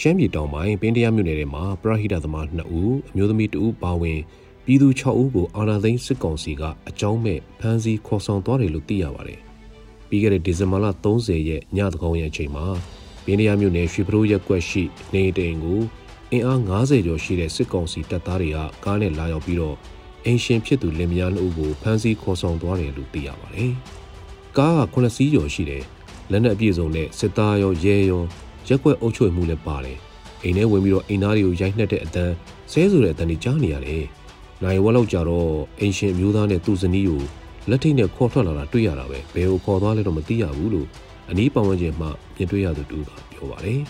[0.00, 4.18] ရှမ်းပြည်တောင်ပိုင်းပင်းတရမြို့နယ်ထဲမှာပရဟိတသမား2ဦးအမျိုးသမီး2ဦးပါဝင်
[4.64, 9.40] ပြည်သူ6ဦးကိုအာဏာသိမ်းစစ်ကောင်စီကအကြောင်းမဲ့ဖမ်းဆီးခေါ်ဆောင်သွားတယ်လို့သိရပါတယ်။
[10.08, 12.66] ပြီးခဲ့တဲ့ဒီဇင်ဘာလ30ရက်ညသကောင်ရဲ့အချိန်မှာ
[13.28, 14.82] ပင်းတရမြို့နယ်ရွှေပရိုးရက်ကွက်ရှိ
[15.14, 15.80] နေတိန်ကို
[16.32, 19.76] အင်အား90ကျော်ရှိတဲ့စစ်ကောင်စီတပ်သားတွေကကားနဲ့လာရောက်ပြီးတော့
[20.24, 23.72] အင်ရှင်ဖြစ်သူလင်မယားနှုတ်ကိုဖမ်းဆီးခေါ်ဆောင်သွားတယ်လို့သိရပါတယ်။
[24.58, 25.82] ကားက9စီးကျော်ရှိတယ်။
[26.30, 28.22] လက်နက်အပြည့်စုံနဲ့စစ်သားရောရဲရော
[28.68, 29.98] ရက်ွက်အုပ်ချုပ်မှုလည်းပါတယ်။
[30.42, 32.34] အိမ်ထဲဝင်ပြီးတော့အိမ်သားတွေကိုရိုက်နှက်တဲ့အတန်း
[32.72, 34.04] ဆဲဆိုတဲ့အတန်းတွေကြားနေရတယ်။
[34.62, 35.50] နိုင်ဝက်လောက်ကြတော့
[35.80, 37.22] အင်ရှင်မျိုးသားနဲ့သူ့ဇနီးကို
[37.70, 40.88] လက်ထိတ်နဲ့ခေါ်ထွက်လာတာတွေ့ရတာပဲ။ဘယ်ကိုခေါ်သွားလဲတော့မသိရဘူးလို့
[41.30, 43.80] အနီးပတ်ဝန်းကျင်မှမြင်တွေ့ရသူတူက ပြောပါတယ်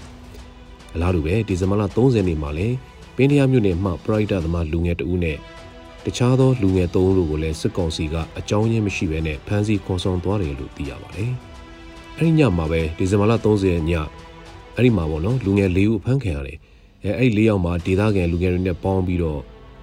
[0.94, 2.76] ။အလားတူပဲဒီဇင်ဘာလ30နေ့မှာလည်း
[3.16, 5.38] ပင်းတရားမြို့နယ်မှပရိုက်တာသမားလူငယ်တဦးနဲ့
[6.04, 11.32] တခြားသောလူငယ်၃ဦးတို့ကိုလည်းစစ်ကောင်စီကအကြောင်းရင်းမရှိဘဲနဲ့ဖမ်းဆီးခေါ်ဆောင်သွားတယ်လို့သိရပါတယ်။
[12.16, 13.92] အဲဒီညမှာပဲဒီဇင်ဘာလ30ရက်ည
[14.76, 16.58] အဲ့ဒီမှာပေါ့နော်လူငယ်၄ဦးဖမ်းခံရတယ်
[17.04, 19.40] အဲအဲ့ဒီ၄ယောက်မှာဒေသခံလူငယ်တွေနဲ့ပေါင်းပြီးတော့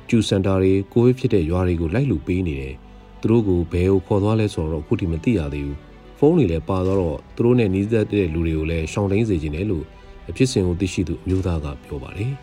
[0.10, 2.76] ကျူစင်တာတွေကိုဗစ်ဖြစ်တဲ့ရွာတွေကိုလိုက်လူပေးနေတယ်
[3.22, 5.78] သူတို့ကိုဘယ်ကိုခေါ်သွားလဲဆိုတော့အခုထိမသိရသေးဘူး
[6.20, 9.86] ဖုန်းတွေလည်းပါသွားတော့သူတို့နဲ့နှီးသက်တဲ့လူတွေကိုလည်းရှောင်တိုင်းစေခြင်းတယ်လို့
[10.30, 12.34] အဖြစ်စဉ်ကိုသိရှိသူအမျိုးသားကပြောပါတယ်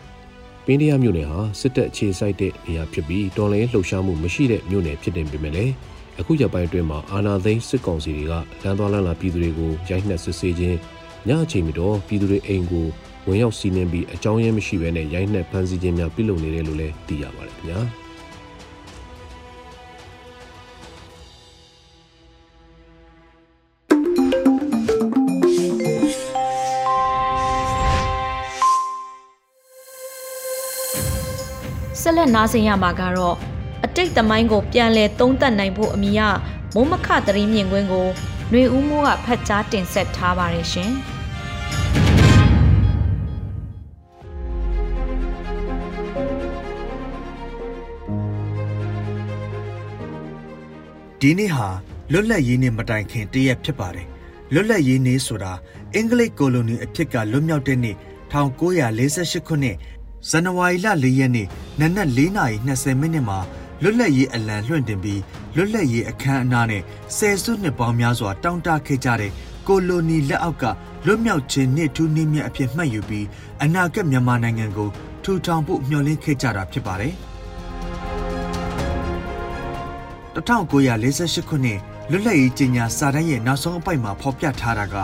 [0.65, 5.73] ပင်းတရားမြို့နယ်ဟာစစ်တပ်အခြေစိုက်တဲ့နေရာဖြစ်ပြီးတော်လိုင်းလှုပ်ရှားမှုမရှိတဲ့မြို့နယ်ဖြစ်တယ်ပေမဲ့လည်း
[6.19, 8.33] အခုရပိုင်းအတွင်းမှာအာနာသိန်းစစ်ကောင်စီတွေက
[8.63, 10.77] လမ်းသွားလမ်းလာပြည်သူတွေကိုရိုက်နှက်စစ်ဆေးခြင်း
[11.27, 12.87] ညအချိန်မတော်ပြည်သူတွေအိမ်ကို
[13.27, 18.02] ဝင်ရောက်စီးနင်းပြီးအကြောင်းရင်းမရှိဘဲနဲ့ရိုက်နှက်ဖမ်းဆီးခြင်းများပြုလုပ်နေတယ်လို့လည်းသိရပါတယ်ခင်ဗျာ
[32.13, 33.35] ဆက်လက်နားဆင်ရမှာကတော့
[33.85, 36.21] အတိတ်သမိုင်းကိုပြန်လည်သုံးသပ်နိုင်ဖို့အမိယ
[36.73, 38.07] မုံမခသတိမြင့်ကွင်းကို
[38.49, 40.91] ຫນွေဦးမိုးကဖတ်ကြားတင်ဆက်ထားပါတယ်ရှင်။
[51.21, 51.69] ဒီနေ့ဟာ
[52.11, 54.07] လွတ်လပ်ရေးနေ့မတိုင်ခင်တရက်ဖြစ်ပါတယ်
[54.53, 55.53] လွတ်လပ်ရေးနေ့ဆိုတာ
[55.95, 57.95] အင်္ဂလိပ်ကိုလိုနီအဖြစ်ကလွတ်မြောက်တဲ့နေ့
[58.33, 59.77] 1948ခုနှစ်
[60.29, 61.47] ဇန်နဝါရီလ4ရက်နေ့
[61.79, 63.39] နနက်4:20မိနစ်မှာ
[63.81, 65.21] လွတ်လပ်ရေးအလံလွှင့်တင်ပြီး
[65.55, 66.83] လွတ်လပ်ရေးအခမ်းအနားနဲ့
[67.17, 69.31] ဆယ်စုနှစ်ပေါင်းများစွာတောင်းတခဲ့ကြတဲ့
[69.67, 70.63] ကိုလိုနီလက်အောက်က
[71.05, 73.25] လွတ်မြောက်ခြင်းနှစ်ထူးနေ့မြတ်အဖြစ်မှတ်ယူပြီး
[73.63, 74.89] အနာဂတ်မြန်မာနိုင်ငံကို
[75.23, 77.13] ထူထောင်ဖို့မျှော်လင့်ခဲ့ကြတာဖြစ်ပါတယ်။
[80.35, 81.79] 1948ခုနှစ်
[82.11, 84.95] လွတ်လပ်ရေးကြေညာစာတမ်းရဲ့နောက်ဆုံးအပိုက်မှာဖော်ပြထားတာက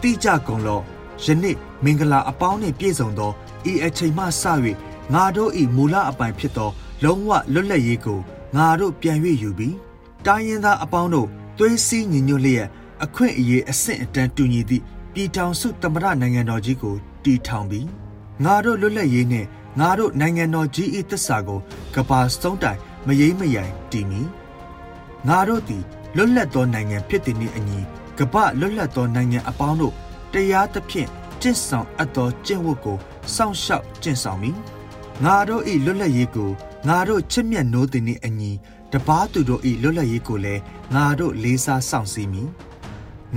[0.00, 0.80] တိကျကုန်လော
[1.24, 3.32] ယနေ့မင်္ဂလာအပေါင်းနှင့်ပြည့်စုံသော
[3.70, 4.44] ဤအချိန်မှစ၍
[5.14, 6.70] ငါတို့ဤမူလအပိုင်ဖြစ်သော
[7.04, 8.20] လုံးဝလွတ်လပ်ရေးကို
[8.56, 9.76] ငါတို့ပြန်၍ယူပြီး
[10.26, 12.66] တိုင်းရင်းသားအပေါင်းတို့သွေးစည်းညီညွတ်လျက်
[13.04, 17.88] အခွင့်အရေးအဆင့်အတန်းတူညီသည့်ပြည်ထောင်စုသမ္မတနိုင်ငံတော်ကြီးကိုတည်ထောင်ပြီး
[18.44, 19.48] ငါတို့လွတ်လပ်ရေးနှင့်
[19.80, 21.60] ငါတို့နိုင်ငံတော်ကြီး၏သစ္စာကို
[21.94, 24.20] ကဘာစုံတိုင်မယိမ့်မယိုင်တည်မီ
[25.28, 25.82] ငါတို့သည်
[26.16, 27.80] လွတ်လပ်သောနိုင်ငံဖြစ်သည်နှင့်အညီ
[28.18, 29.94] ကပလွတ်လပ်သောနိုင်ငံအပေါင်းတို့
[30.32, 31.08] တရားသဖြင့်
[31.40, 32.98] ကျင့်ဆောင်အပ်သောကျင့်ဝတ်ကို
[33.34, 34.56] စောင့်ရှောက်ကျင့်ဆောင်မည်
[35.24, 36.50] ငါတို့ဤလွတ်လပ်ရေးကို
[36.88, 38.50] ငါတို့ချစ်မြတ်နိုးသည်နှင့်အညီ
[38.92, 40.62] တပားသူတို့ဤလွတ်လပ်ရေးကိုလည်း
[40.94, 42.48] ငါတို့လေးစားစောင့်စည်းမည်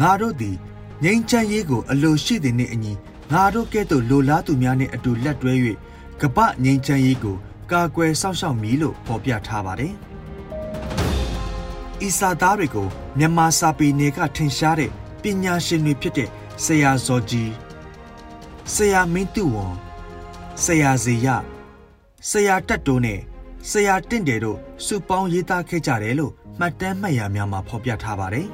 [0.02, 0.56] ငါတို့သည်
[1.04, 2.94] ငြိမ်းချမ်းရေးကိုအလိုရှိသည်နှင့်အညီ
[3.34, 5.54] ငါတို့ကဲ့သို့လိုလားသူများနှင့်အတူလက်တွဲ၍
[6.22, 7.38] ကပငြိမ်းချမ်းရေးကို
[7.72, 9.94] ကာကွယ်စောင့်ရှောက်မည်လို့ဖော်ပြထားပါတယ်။
[12.08, 16.30] ဤစာသားတွေကိုမြန်မာစာပေနယ်ကထင်ရှားတဲ့ပညာရှင်တွေဖြစ်တဲ့
[16.64, 17.50] ဆရာဇော်ကြီး
[18.76, 19.66] ဆရာမင်းတုဝံ
[20.64, 21.28] ဆရာဇေယ
[22.30, 23.20] ဆရာတက်တိုးနဲ့
[23.70, 28.48] ဆရာတင့်တယ်တို့စုပေါင်းရေးသားခဲ့ကြတယ်လို့မှတ်တမ်းမှတ်ရာများမှာဖော်ပြထားပါတယ်။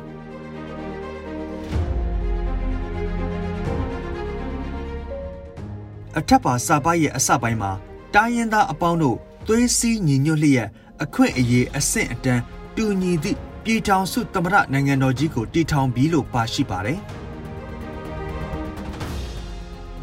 [6.18, 7.72] အထက်ပါစာပိုက်ရဲ့အစပိုင်းမှာ
[8.16, 10.68] တိုင်းရင်းသားအပေါင်းတို့သွေးစည်းညီညွတ်လျက်
[11.04, 12.42] အခွင့်အရေးအဆင့်အတန်း
[12.76, 17.02] တူညီသည့်ပြည်ထောင်စုသမ္မတနိုင်ငံတော်ကြီးကိုတည်ထောင်ပြီးလို့ပါရှိပါတယ်။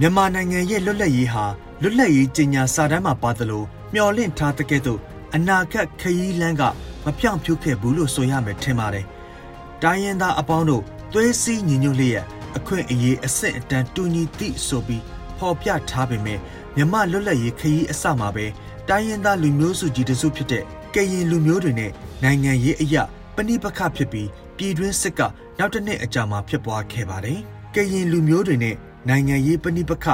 [0.03, 1.45] မြန်မာနိုင်ငံရဲ့လွတ်လပ်ရေးဟာ
[1.83, 3.63] လွတ်လပ်ရေးကြီးညာစာတမ်းမှာပါသလို
[3.93, 5.01] မျှော်လင့်ထားတဲ့ကဲ့သို့
[5.35, 6.63] အနာဂတ်ခရီးလမ်းက
[7.05, 9.07] မပြောင်းဖြုတ်ခဲ့ဘူးလို့ဆိုရမယ်ထင်ပါတယ်။
[9.83, 12.25] တိုင်းရင်းသားအပေါင်းတို့သွေးစည်းညီညွတ်လျက်
[12.57, 15.03] အခွင့်အရေးအဆင့်အတန်းတူညီသည့်ဆိုပြီး
[15.39, 16.39] ဖော်ပြထားပေမဲ့
[16.77, 18.47] မြမလွတ်လပ်ရေးခရီးအစမှာပဲ
[18.89, 23.03] တိုင်းရင်းသားလူမျိုးစုကြီးတစုဖြစ်တဲ့ကရင်လူမျိုးတွေနဲ့နိုင်ငံရေးအရာ
[23.37, 25.21] ပဏိပခဖြစ်ပြီးပြည်တွင်းစစ်က
[25.59, 27.39] နောက်တစ်နှစ်အကြာမှာဖြစ်ပွားခဲ့ပါတယ်။
[27.75, 28.77] ကရင်လူမျိုးတွေနဲ့
[29.09, 30.07] နိုင်ငံရေးပဏိပခ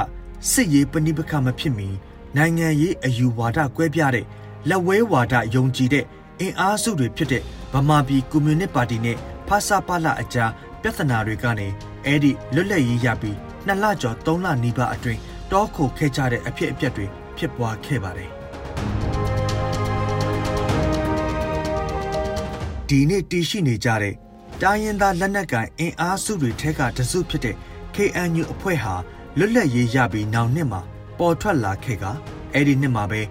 [0.51, 1.89] စစ်ရေးပဏိပခမဖြစ်မီ
[2.37, 4.25] နိုင်ငံရေးအယူဝါဒကွဲပြားတဲ့
[4.69, 6.05] လက်ဝဲဝါဒယုံကြည်တဲ့
[6.39, 11.67] အင်အားစုတွေဖြစ်တဲ့ဗမာပြည်ကွန်မြူနစ်ပါတီနဲ့ဖာစာပါလာအကြားပြဿနာတွေကနေ
[12.05, 15.19] အဲ့ဒီလွတ်လပ်ရေးရပြီးနှစ်လကျော်သုံးလနီးပါးအတွင်း
[15.51, 17.05] တောခိုခဲ့ကြတဲ့အဖြစ်အပျက်တွေ
[17.37, 18.29] ဖြစ်ပွားခဲ့ပါတယ်
[22.89, 24.15] ဒီနေ့တည်ရှိနေကြတဲ့
[24.61, 27.55] တိုင်းရင်းသားလက်နက်ကိုင်အင်အားစုတွေထဲကတစုဖြစ်တဲ့
[27.95, 28.93] KNU အဖွဲ့ဟာ
[29.37, 30.81] လွတ်လပ်ရေးရပြီးနောက်နှစ်မှာ
[31.19, 32.05] ပေါ်ထွက်လာခဲ့က
[32.53, 33.21] အဲ့ဒီနှစ်မှာပဲ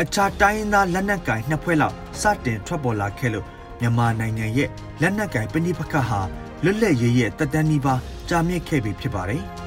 [0.00, 3.46] အခြားတိုင်းရင်းသားလက်နက်ကိုင်နှစ်ဖွဲ့လောက်စတင်ထွက်ပေါ်လာခဲ့လို့
[3.80, 4.68] မြန်မာနိုင်ငံရဲ့
[5.00, 6.20] လက်နက်ကိုင်ပဏိပခဟာ
[6.64, 9.42] လွတ်လပ်ရေးရဲ့တက်တန်းနီးပါးကြာမြင့်ခဲ့ပြီဖြစ်ပါတယ်။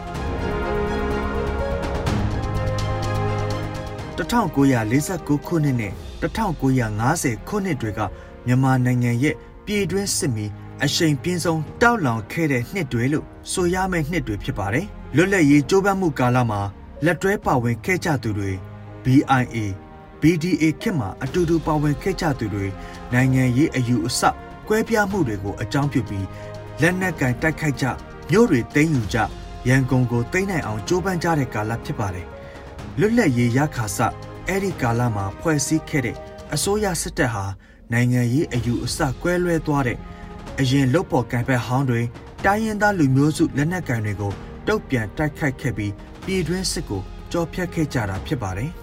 [4.18, 8.00] 1949ခုနှစ်နဲ့1950ခုနှစ်တွေက
[8.46, 9.36] မြန်မာနိုင်ငံရဲ့
[9.66, 10.46] ပြည်တွင်းစစ်မီ
[10.84, 14.86] အရှိန်ပြင်းဆုံးတောက်လောင်ခဲ့တဲ့နှစ်တွေလို့ဆိုရမယ့်နှစ်တွေဖြစ်ပါတယ်။
[15.16, 16.62] လွတ်လပ်ရေးကြိုးပမ်းမှုကာလမှာ
[17.06, 18.52] လက်တွဲပါဝင်ခဲ့ကြသူတွေ
[19.04, 19.58] BIA
[20.22, 22.66] BDA ခေတ်မှာအတူတူပါဝင်ခဲ့ကြသူတွေ
[23.14, 24.22] နိုင်ငံရေးအယူအဆ
[24.68, 26.28] ကွဲပြားမှုတွေကိုအကြောင်းပြုပြီး
[26.82, 27.86] လက်နက်ကင်တိုက်ခိုက်ကြ
[28.30, 29.18] မြို့တွေသိမ်းယူကြ
[29.68, 32.28] ရန်ကုန်ကိုသိမ်းနိုင်အောင်ကြိုးပမ်းကြတဲ့ကာလဖြစ်ပါတယ်။
[33.00, 34.00] လွတ်လပ်ရေးရခါစ
[34.48, 36.18] အဲ့ဒီကာလမှာဖွဲ့စည်းခဲ့တဲ့
[36.54, 37.46] အစိုးရစစ်တပ်ဟာ
[37.92, 39.98] နိုင်ငံရေးအယူအဆကွဲလွဲသွားတဲ့
[40.62, 42.02] အရင်လုတ်ပေါ်ကံဖက်ဟောင်းတွေ
[42.46, 44.32] တိုင်းရင်းသားလူမျိုးစုလက်နက်ကင်တွေကို
[44.68, 45.94] တုတ်ပြန်တိုက်ခိုက်ခဲ့ပြီး
[46.26, 48.72] ပြည်တွင်းစစ်ကိုကြော်ဖြတ်ခဲ့ကြတာဖြစ်ပါတယ်။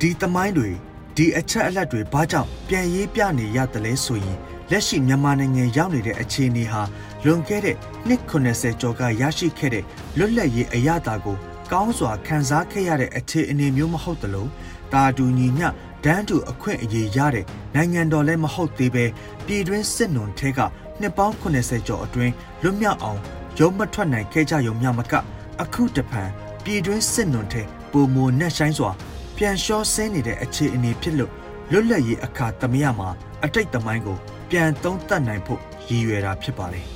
[0.00, 0.70] ဒီသမိုင်းတွေ
[1.16, 4.38] ဒီအချက်အလက်တွေဘာကြောင့်ပြန်ရေးပြနေရတယ်လဲဆိုရင်
[4.70, 6.82] လက်ရှိမြန်မာနိုင်ငံရောက်နေတဲ့အခြေအနေဟာ
[7.24, 7.76] လွန်ခဲ့တဲ့
[8.06, 9.84] နှစ်80ကျော်ကရရှိခဲ့တဲ့
[10.18, 11.36] လွတ်လပ်ရေးအရသာကို
[11.72, 14.46] ကောင်းစွာခံစားခဲ့ရတဲ့အခြေအနေမျိုးမဟုတ်သလို
[14.92, 15.68] တာတူညီမျှ
[16.04, 19.04] ဒန်းတူအခွင့်အရေးရတဲ့နိုင်ငံတော်လည်းမဟုတ်သေးပဲ
[19.46, 20.60] ပြည်တွင်းစစ်နွန်ထဲက
[21.00, 23.20] နှစ်ပေါင်း80ကျော်အတွင်းလွတ်မြောက်အောင်
[23.58, 25.14] ရုံးမထွက်နိုင်ခဲ့ကြရုံမျှမက
[25.62, 26.30] အခုတဖန်
[26.64, 27.62] ပြည်တွင်းစစ်နွန်ထဲ
[27.92, 28.90] ပုံမနဲ့ဆိုင်စွာ
[29.36, 31.32] ပြန်လျှောဆင်းနေတဲ့အခြေအနေဖြစ်လို့
[31.70, 33.08] လွတ်လပ်ရေးအခါသမယမှာ
[33.44, 34.18] အတိတ်သမိုင်းကို
[34.50, 36.86] ပြန်သုံးသပ်နိုင်ဖို့ရည်ရွယ်တာဖြစ်ပါတယ်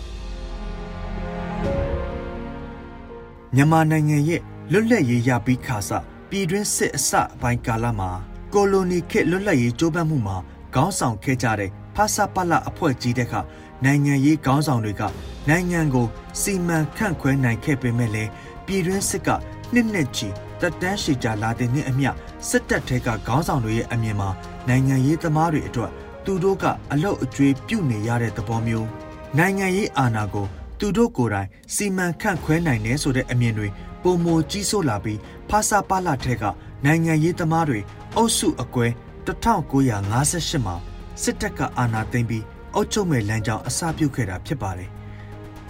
[3.55, 4.41] မြန်မာနိုင်ငံရဲ့
[4.73, 5.91] လွတ်လပ်ရေးရပြီးခါစ
[6.31, 8.11] ပြည်တွင်းစစ်အစပိုင်းကာလမှာ
[8.55, 10.37] ကိုလိုနီခေတ်လွတ်လပ်ရေးကြိုးပမ်းမှုမှာ
[10.75, 13.35] ခေါင်းဆောင်ခဲ့ကြတဲ့ဖာစာပလအဖွဲ့ကြီးတဲ့က
[13.85, 15.03] နိုင်ငံရေးခေါင်းဆောင်တွေက
[15.49, 16.07] နိုင်ငံကို
[16.41, 18.31] စီမံခန့်ခွဲနိုင်ခဲ့ပေမဲ့လည်း
[18.67, 19.29] ပြည်တွင်းစစ်က
[19.73, 20.29] နှစ်နှစ်ချီ
[20.61, 22.11] တက်တန်းရှည်ကြလာတဲ့နှစ်အမျှ
[22.49, 24.29] စစ်တပ်ထဲကခေါင်းဆောင်တွေရဲ့အမြင်မှာ
[24.69, 25.91] နိုင်ငံရေးသမားတွေအတွက်
[26.25, 28.89] သူတို့ကအလုတ်အကျွေးပြုတ်နေရတဲ့သဘောမျိုး
[29.39, 30.47] နိုင်ငံရေးအာဏာကို
[30.79, 33.69] သူတို့ကိုယ်တိုင်စီမံခန့်ခွဲနိုင်တယ်ဆိုတဲ့အမြင်တွေ
[34.03, 36.45] ပုံမကြီးစိုးလာပြီးဖာစာပါလာထဲက
[36.85, 37.81] နိုင်ငံရေးသမားတွေ
[38.17, 38.87] အုပ်စုအကွဲ
[39.27, 40.75] 1958မှာ
[41.23, 44.91] စစ်တပ်ကအာဏာသိမ်းပြီးအုပ်ချုပ်မဲ့လမ်းကြောင်းအစပြုခဲ့တာဖြစ်ပါတယ်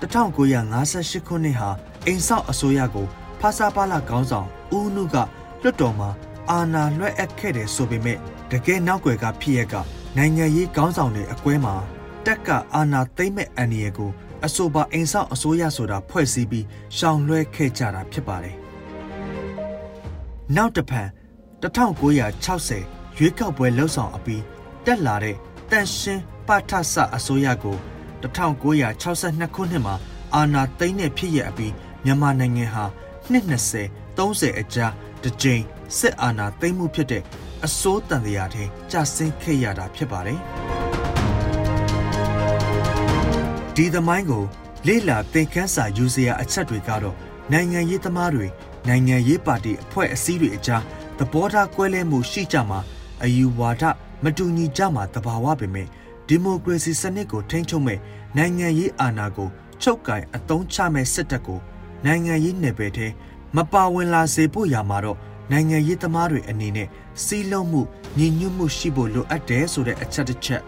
[0.00, 1.70] 1958ခုနှစ်ဟာ
[2.06, 3.06] အိမ်ဆောက်အစိုးရကို
[3.40, 5.16] ဖာစာပါလာခေါင်းဆောင်ဦးနုက
[5.62, 6.10] လွတ်တော်မှာ
[6.50, 8.18] အာဏာလွှဲအပ်ခဲ့တယ်ဆိုပေမဲ့
[8.50, 9.74] တကယ်နောက်ွယ်ကဖြစ်ရက
[10.16, 11.74] နိုင်ငံရေးခေါင်းဆောင်တွေအကွဲမှာ
[12.26, 14.10] တက်ကအာဏာသိမ်းမဲ့အန်ရီကို
[14.46, 16.66] အဆိုပါအိမ်ဆောက်အစိုးရဆိုတာဖွဲ့စည်းပြီး
[16.96, 18.56] ရှောင်လွှဲခဲ့ကြတာဖြစ်ပါတယ်။
[20.56, 21.08] နောက်တစ်ဖန်
[21.62, 24.42] 1960ရွေးကောက်ပွဲလှုပ်ဆောင်အပြီး
[24.86, 25.36] တက်လာတဲ့
[25.70, 27.76] တန်ရှင်းပါထဆအစိုးရကို
[28.22, 29.94] 1962ခုနှစ်မှာ
[30.34, 31.72] အာဏာသိမ်းတဲ့ဖြစ်ရအပြီး
[32.04, 32.84] မြန်မာနိုင်ငံဟာ
[33.30, 34.86] နှစ်20 30အကြာ
[35.22, 35.62] တစ်ကြိမ်
[35.98, 37.22] စစ်အာဏာသိမ်းမှုဖြစ်တဲ့
[37.66, 40.40] အစိုးတန်တရားထဲကြာဆင်းခဲ့ရတာဖြစ်ပါတယ်
[43.76, 44.44] ဒီသမိုင်းကို
[44.86, 47.16] လေ့လာသင်ခန်းစာယူစရာအချက်တွေကတော့
[47.52, 48.46] နိုင်ငံရေးသမားတွေ
[48.88, 50.82] နိုင်ငံရေးပါတီအဖွဲ့အစည်းတွေအကြား
[51.18, 52.78] သဘောထားကွဲလွဲမှုရှိကြမှာ
[53.24, 53.82] အယူဝါဒ
[54.24, 55.86] မတူညီကြမှာတဘာဝပဲမဲ့
[56.28, 57.98] ဒီမိုကရေစီစနစ်ကိုထိန်းချုပ်မဲ့
[58.36, 59.48] နိုင်ငံရေးအာဏာကို
[59.82, 61.60] ချုပ်ကင်အသုံးချမဲ့စစ်တပ်ကို
[62.06, 63.06] နိုင်ငံရေးနယ်ပယ်ထဲ
[63.56, 65.18] မပါဝင်လာစေဖို့ရာမှာတော့
[65.52, 66.88] နိုင်ငံရေးသမားတွေအနေနဲ့
[67.24, 67.80] စီးလုံးမှု
[68.18, 70.62] ညီညွတ်မှုရှိဖို့လိုအပ်တယ်ဆိုတဲ့အချက်တစ်ချက်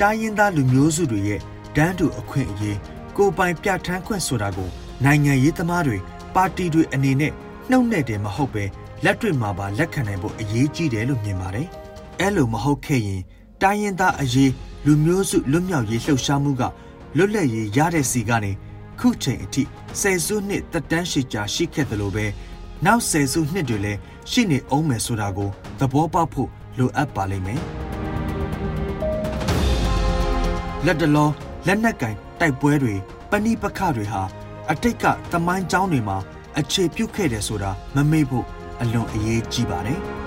[0.00, 1.40] တိုင်းရင်းသားလူမျိုးစုတွေရဲ့
[1.76, 2.78] ဒန်းတူအခွင့်အရေး
[3.16, 4.70] ကိုပိုင်ပြဋ္ဌာန်းခွင့်ဆိုတာကို
[5.04, 5.96] နိုင်ငံရေးသမားတွေ
[6.34, 7.32] ပါတီတွေအနေနဲ့
[7.70, 8.64] နှုတ်နဲ့တယ်မဟုတ်ပဲ
[9.04, 11.68] လက်တွေ့မှာပါလက်ခံနိုင်ဖို့အရေးကြီးတယ်လို့မြင်ပါတယ်။
[12.20, 13.22] အဲလိုမဟုတ်ခဲ့ရင်
[13.62, 14.52] တိုင်းရင်းသားအရေး
[14.86, 16.62] လူမျိုးစုလွတ်မြောက်ရေးလှုပ်ရှားမှုက
[17.16, 18.52] လွတ်လပ်ရေးရတဲ့စီကနေ
[19.00, 19.62] ခုချိန်အထိ
[20.00, 22.26] ဆယ်စုနှစ်တက်တန်းရှိကြာရှိခဲ့တယ်လို့ပဲ
[22.84, 23.98] နောက်ဆယ်စုနှစ်တွေလည်း
[24.30, 27.60] ရှိနေအောင်မယ်ဆိုတာကိုသဘောပေါက်ဖို့လိုအပ်ပါလိမ့်မယ်။
[30.86, 31.28] လက်တလော
[31.66, 32.94] လက်နက်ကင်တိုက်ပွဲတွေ
[33.30, 34.22] ပဏိပခတွေဟာ
[34.71, 36.17] အတိတ်ကသမိုင်းကြောင်းတွေမှာ
[36.59, 38.45] အခြေပြုခဲ့တယ်ဆိုတာမမေ့ဖို့
[38.81, 40.01] အလွန်အရေးကြီးပါတယ်။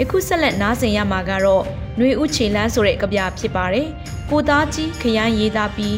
[0.00, 1.64] ယခုဆက်လက်နားဆင်ရမှာကတော့
[1.96, 3.88] ຫນွေဦးခြေလန်းဆိုတဲ့ကြပြဖြစ်ပါတယ်။
[4.30, 5.96] ကိုသားကြီးခရမ်းရေးသားပြီး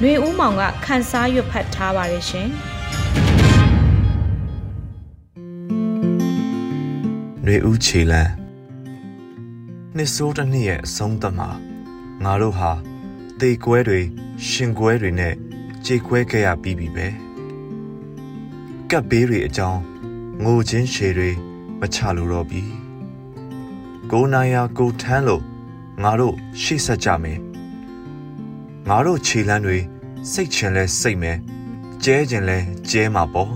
[0.00, 2.48] ຫນွေဦးမောင်ကခန်းစားရွတ်ဖတ်ထားပါတယ်ရှင်။
[7.49, 8.31] ຫນွေဦးခြေလန်း
[9.95, 11.49] နှစ်ဆိုးတစ်နှစ်ရဲ့အဆုံးသတ်မှာ
[12.23, 12.71] ငါတို့ဟာ
[13.39, 13.99] တေကွဲတွေ
[14.47, 15.33] ရှင်ကွဲတွေနဲ့
[15.85, 17.07] ကြေကွဲခဲ့ရပြီးပြီပဲ
[18.89, 19.81] ကပ်ဘေးတွေအကြောင်း
[20.43, 21.29] ငိုချင်းရှည်တွေ
[21.79, 22.63] မချလို့တော့ပြီ
[24.11, 25.43] ကိုနိုင်ယာကိုထမ်းလို့
[26.03, 27.39] ငါတို့ရှေ့ဆက်ကြမယ်
[28.89, 29.77] ငါတို့ခြေလန်းတွေ
[30.31, 31.37] စိတ်ချင်လဲစိတ်မယ်
[32.03, 32.57] ကျဲချင်လဲ
[32.89, 33.53] ကျဲမှာပေါ့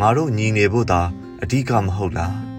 [0.00, 1.00] ငါတို့ညီနေဖို့သာ
[1.42, 2.49] အဓိကမဟုတ်လား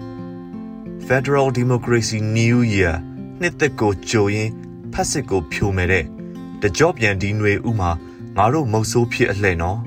[1.08, 2.94] Federal Democracy New Year
[3.40, 4.50] နှစ်သက်ကိုကြိုရင်
[4.92, 6.04] ဖက်စစ်ကိုဖြိုမယ်တဲ့
[6.62, 7.90] တကြော့ပြန်ဒီຫນွေဥမှာ
[8.36, 9.78] ငါတို့မုတ်ဆိုးဖြစ်အလှဲ့နော်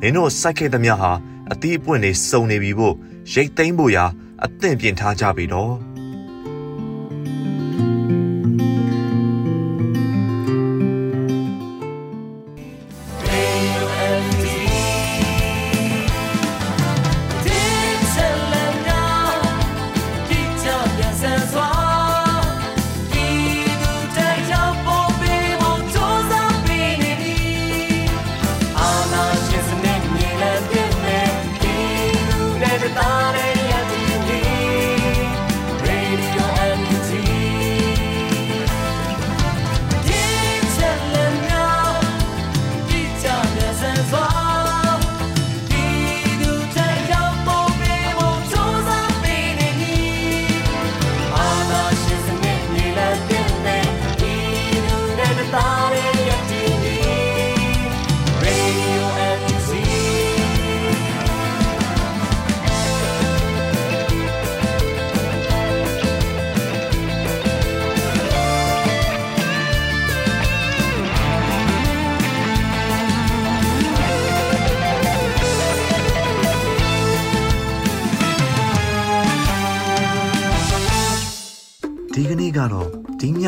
[0.00, 1.12] မင်းတို့စိုက်ခဲ့သမျှဟာ
[1.52, 2.94] အသီးအပွင့်တွေစုံနေပြီဖို့
[3.32, 4.04] ရိတ်သိမ်းဖို့ရာ
[4.44, 5.72] အသင့်ပြင်ထားကြပြီတော့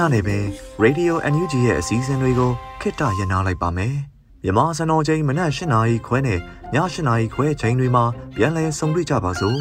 [0.09, 0.38] ဒီညနေပဲ
[0.85, 3.94] Radio NUG ရဲ့အစည်းအဝေးတွေကိုခਿੱတရနာလိုက်ပါမယ်။
[4.42, 6.40] မြမစံတော်ချိန်မနက်၈နာရီခွဲနဲ့ည
[6.75, 8.05] ၈နာရီခွဲချိန်တွေမှာ
[8.37, 9.59] ပြန်လည်ဆုံတွေ့ကြပါစို့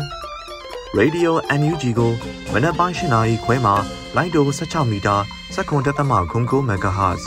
[1.00, 2.12] ။Radio NUG ကို
[2.54, 3.76] မနက်ပိုင်း၈နာရီခွဲမှာ
[4.16, 5.16] လိုင်းတို16မီတာ
[5.56, 7.24] 7.3 MHz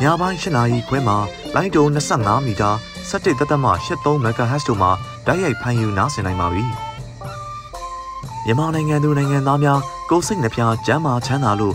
[0.00, 1.16] ညပိုင်း၈နာရီခွဲမှာ
[1.54, 2.70] လိုင်းတို25မီတာ
[3.10, 4.90] 17.83 MHz တို့မှာ
[5.26, 6.66] တိုက်ရိုက်ဖမ်းယူနားဆင်နိုင်ပါပြီ။
[8.44, 9.80] မြန်မာနိုင်ငံသူနိုင်ငံသားများ
[10.10, 11.74] ကိုယ်စိတ်နှပြကျမ်းမာချမ်းသာလို့